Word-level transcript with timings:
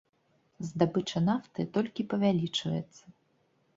Здабыча 0.69 1.19
нафты 1.27 1.67
толькі 1.75 2.07
павялічваецца. 2.15 3.03